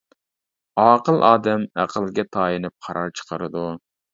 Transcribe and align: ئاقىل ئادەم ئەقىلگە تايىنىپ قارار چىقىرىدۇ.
ئاقىل 0.83 1.21
ئادەم 1.27 1.67
ئەقىلگە 1.83 2.27
تايىنىپ 2.39 2.77
قارار 2.87 3.17
چىقىرىدۇ. 3.21 3.67